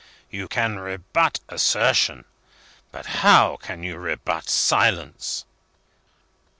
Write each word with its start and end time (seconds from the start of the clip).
You 0.31 0.47
can 0.47 0.79
rebut 0.79 1.41
assertion. 1.47 2.25
But 2.91 3.05
how 3.21 3.57
can 3.57 3.83
you 3.83 3.97
rebut 3.97 4.49
silence?" 4.49 5.45